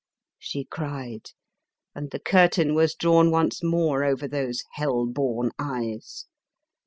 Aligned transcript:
she 0.39 0.65
cried, 0.65 1.27
and 1.93 2.09
the 2.09 2.17
cur 2.19 2.47
tain 2.47 2.73
was 2.73 2.95
drawn 2.95 3.29
once 3.29 3.61
more 3.61 4.03
over 4.03 4.27
those 4.27 4.63
hell 4.71 5.05
born 5.05 5.51
eyes. 5.59 6.25